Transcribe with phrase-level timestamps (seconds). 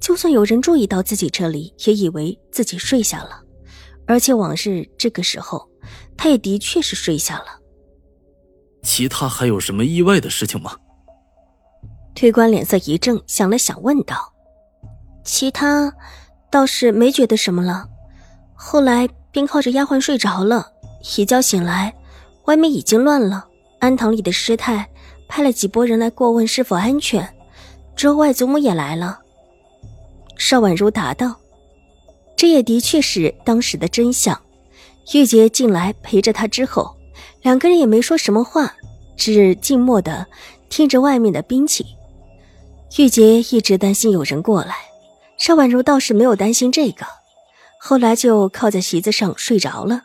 [0.00, 3.40] 就算有人注意到自己这里，也以为自己睡下了。
[4.06, 5.68] 而且往日这个时候，
[6.16, 7.46] 他也的确是睡下了。
[8.82, 10.76] 其他还有什么意外的事情吗？
[12.14, 14.32] 推官脸色一正，想了想，问道
[15.24, 15.92] ：“其他
[16.50, 17.88] 倒是没觉得什么了。
[18.54, 20.72] 后来便靠着丫鬟睡着了，
[21.16, 21.94] 一觉醒来，
[22.44, 23.46] 外面已经乱了，
[23.80, 24.88] 安堂里的师太。”
[25.28, 27.26] 派了几拨人来过问是否安全，
[27.96, 29.18] 之后外祖母也来了。
[30.42, 31.36] 邵婉如答道
[32.36, 34.38] ：“这也的确是当时的真相。”
[35.14, 36.96] 玉洁进来陪着他之后，
[37.42, 38.74] 两个人也没说什么话，
[39.16, 40.26] 只静默的
[40.68, 41.86] 听着外面的兵器。
[42.98, 44.74] 玉洁一直担心有人过来，
[45.38, 47.06] 邵婉如倒是没有担心这个，
[47.78, 50.02] 后来就靠在席子上睡着了。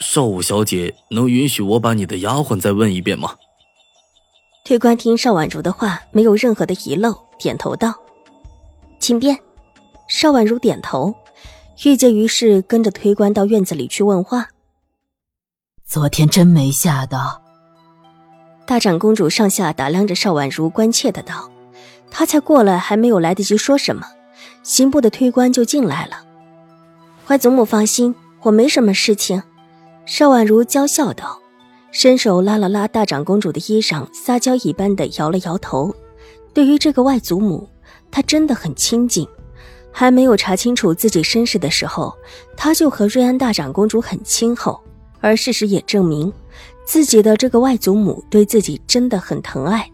[0.00, 3.36] 邵武小姐，能允许我把你的丫鬟再问一遍吗？
[4.64, 7.94] 推官听邵婉如的话，没有任何的遗漏，点头道
[9.04, 9.38] ：“请便。”
[10.08, 11.14] 邵婉如点头，
[11.84, 14.48] 玉洁于是跟着推官到院子里去问话。
[15.84, 17.42] 昨天真没吓到。
[18.64, 21.50] 大长公主上下打量着邵婉如，关切的道
[22.10, 24.06] ：“她才过来，还没有来得及说什么，
[24.62, 26.24] 刑部的推官就进来了。”
[27.26, 29.42] 怀祖母放心，我没什么事情。”
[30.06, 31.40] 邵婉如娇笑道。
[31.92, 35.94] 伸手拉了拉大长公主的衣裳，撒娇一般的摇了摇头。
[36.52, 37.68] 对于这个外祖母，
[38.14, 39.26] 她真的很亲近。
[39.90, 42.16] 还没有查清楚自己身世的时候，
[42.56, 44.80] 她就和瑞安大长公主很亲厚。
[45.20, 46.32] 而事实也证明，
[46.84, 49.90] 自己的这个外祖母对自己真的很疼爱，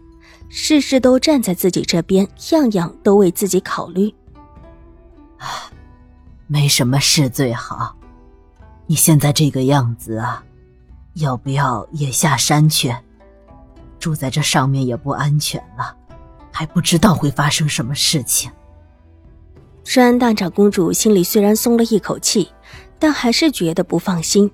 [0.49, 4.13] 事事都站在自己这边，样样都为自己考虑。
[5.39, 5.71] 啊，
[6.45, 7.95] 没什么事最好。
[8.85, 10.43] 你现在这个样子啊。
[11.15, 12.95] 要不要也下山去？
[13.99, 15.95] 住在这上面也不安全了，
[16.51, 18.51] 还不知道会发生什么事情。
[19.93, 22.49] 瑞安大长公主心里虽然松了一口气，
[22.99, 24.49] 但还是觉得不放心。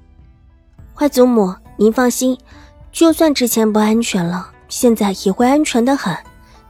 [0.94, 2.38] 坏祖母，您放心，
[2.92, 6.16] 就算之前不安全了，现在也会安全的很。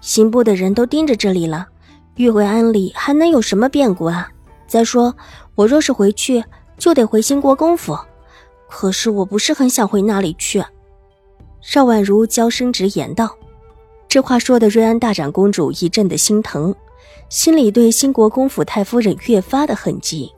[0.02, 1.68] 刑部的人都盯着这里了，
[2.16, 4.30] 玉回安里还能有什么变故啊？
[4.68, 5.16] 再说，
[5.56, 6.44] 我若是回去，
[6.78, 7.98] 就得回兴国公府。
[8.68, 10.64] 可是我不是很想回那里去，
[11.62, 13.34] 邵婉如娇声直言道。
[14.10, 16.74] 这话说的瑞安大长公主一阵的心疼，
[17.30, 20.32] 心里对新国公府太夫人越发的恨极。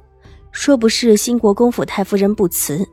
[0.52, 2.84] 若不是新国公府太夫人不辞，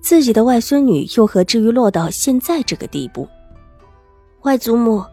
[0.00, 3.28] 自己的外孙女又何至于落到现在这个地步？
[4.42, 5.04] 外祖母，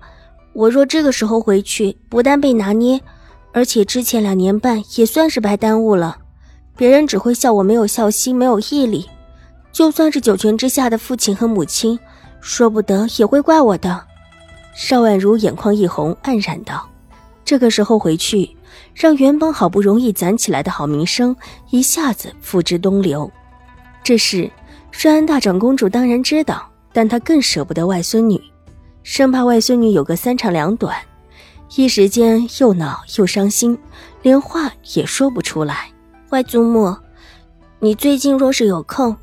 [0.53, 2.99] 我若这个时候回去，不但被拿捏，
[3.51, 6.17] 而且之前两年半也算是白耽误了，
[6.77, 9.05] 别人只会笑我没有孝心，没有毅力。
[9.71, 11.99] 就算是九泉之下的父亲和母亲，
[12.39, 14.08] 说不得也会怪我的。
[14.81, 16.87] 邵婉如眼眶一红，黯然道
[17.43, 18.55] ：“这个时候回去，
[18.95, 21.35] 让原本好不容易攒起来的好名声
[21.69, 23.29] 一下子付之东流。
[24.01, 24.49] 这事，
[24.93, 28.41] 瑞安大长公主当然知道，但她更舍不得外孙女，
[29.03, 30.95] 生怕外孙女有个三长两短，
[31.75, 33.77] 一时间又恼又伤心，
[34.21, 35.91] 连话也说不出来。
[36.29, 36.95] 外祖母，
[37.79, 39.13] 你最近若是有空。”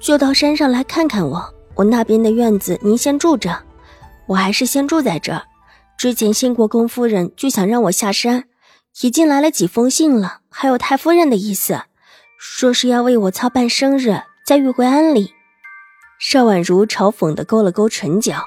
[0.00, 3.56] 就到山上来看看我，我那边的院子您先住着，
[4.26, 5.42] 我还是先住在这儿。
[5.96, 8.44] 之前兴国公夫人就想让我下山，
[9.02, 11.82] 已经来了几封信了，还有太夫人的意思，
[12.38, 15.34] 说是要为我操办生日，在玉回庵里。
[16.18, 18.46] 邵婉如嘲讽的勾了勾唇角，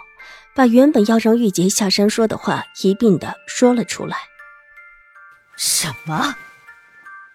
[0.56, 4.18] 把原本要让玉洁下山说的话一并的说了出来。
[5.56, 6.36] 什么？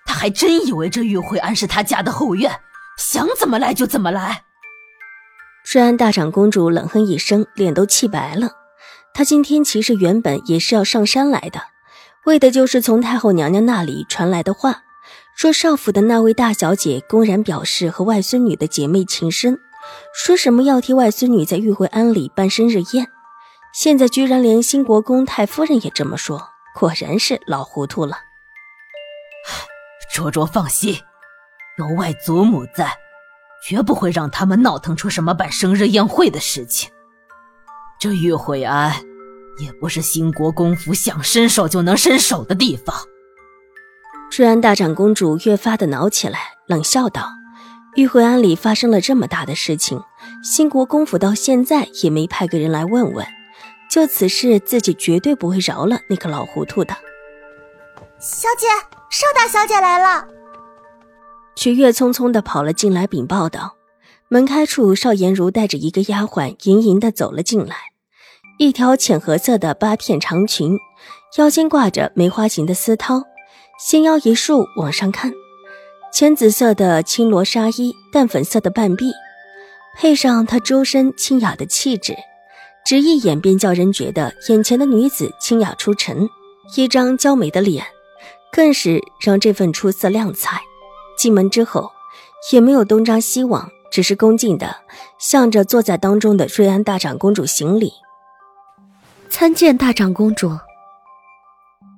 [0.04, 2.60] 他还真以为这玉回庵是他家的后院？
[2.98, 4.44] 想怎么来就怎么来。
[5.72, 8.50] 瑞安大长公主冷哼一声，脸都气白了。
[9.14, 11.62] 她今天其实原本也是要上山来的，
[12.26, 14.82] 为的就是从太后娘娘那里传来的话，
[15.34, 19.58] 说少府的那位大小姐公然表示和外孙女的姐妹情深，
[20.14, 23.08] 说什么要替外孙女在玉惠庵里办生日宴。
[23.72, 28.18] 现在居然连新国公太夫人也这么说，果然是老糊涂了。
[30.12, 31.00] 卓卓放心。
[31.78, 32.92] 有外祖母在，
[33.62, 36.90] 绝不会让他们闹腾出什么办生日宴会的事情。
[38.00, 38.92] 这玉惠安
[39.58, 42.96] 也不是兴国公府想伸手就能伸手的地方。
[44.36, 47.28] 瑞安大长公主越发的恼起来，冷笑道
[47.94, 50.02] ：“玉惠庵里发生了这么大的事情，
[50.42, 53.26] 兴国公府到现在也没派个人来问问。
[53.90, 56.96] 就此事，自己绝对不会饶了那个老糊涂的。”
[58.18, 58.66] 小姐，
[59.10, 60.26] 邵大小姐来了。
[61.62, 63.76] 曲月匆匆的跑了进来禀报道。
[64.26, 67.76] 门开处，邵颜如带着一个丫鬟盈盈的走了进来，
[68.58, 70.76] 一条浅褐色的八片长裙，
[71.38, 73.22] 腰间挂着梅花形的丝绦，
[73.78, 75.32] 纤腰一束往上看，
[76.12, 79.12] 浅紫色的青罗纱衣，淡粉色的半臂，
[79.96, 82.16] 配上她周身清雅的气质，
[82.84, 86.28] 只一眼便叫人觉得眼前的女子清雅出尘。
[86.76, 87.86] 一张娇美的脸，
[88.50, 90.60] 更是让这份出色亮彩。
[91.22, 91.92] 进门之后，
[92.52, 93.70] 也没有东张西望。
[93.92, 94.74] 只是恭敬的
[95.20, 97.92] 向着坐在当中的瑞安大长公主行礼，
[99.28, 100.50] 参见大长公主。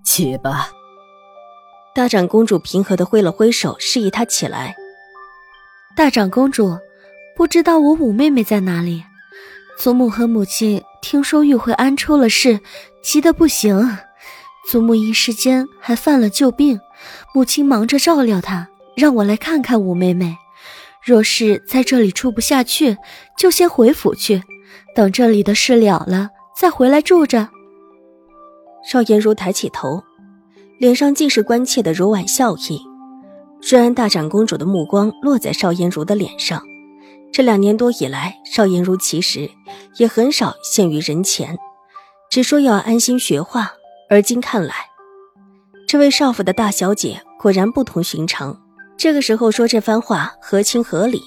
[0.05, 0.71] 起吧。
[1.95, 4.75] 大长公主平和的挥了挥手，示意她起来。
[5.97, 6.77] 大长公主，
[7.35, 9.05] 不知道我五妹妹在哪里？
[9.79, 12.61] 祖母和母亲听说玉慧安出了事，
[13.03, 13.99] 急得不行。
[14.69, 16.81] 祖母一时间还犯了旧病，
[17.33, 20.37] 母亲忙着照料她，让我来看看五妹妹。
[21.03, 22.97] 若是在这里住不下去，
[23.37, 24.43] 就先回府去，
[24.95, 27.49] 等这里的事了了，再回来住着。
[28.87, 30.03] 邵颜如抬起头，
[30.79, 32.81] 脸上尽是关切的柔婉笑意。
[33.61, 36.63] 虽然大长公主的目光落在邵颜如的脸上。
[37.33, 39.51] 这两年多以来，邵颜如其实
[39.97, 41.59] 也很少现于人前，
[42.31, 43.73] 只说要安心学画。
[44.09, 44.75] 而今看来，
[45.87, 48.64] 这位少府的大小姐果然不同寻常。
[48.97, 51.21] 这个时候说这番话合情合理。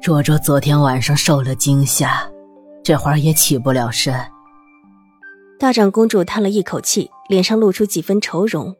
[0.00, 2.30] 卓卓昨天晚上受了惊吓，
[2.84, 4.14] 这会儿也起不了身。
[5.58, 8.76] 大长公主叹了一口气，脸上露出几分愁容。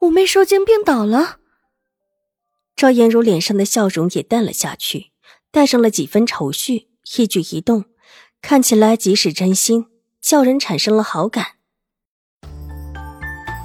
[0.00, 1.36] 五妹受惊病倒了。
[2.74, 5.12] 赵颜如脸上的笑容也淡了下去，
[5.52, 7.84] 带上了几分愁绪，一举一动
[8.42, 9.86] 看起来即使真心，
[10.20, 11.53] 叫人产生了好感。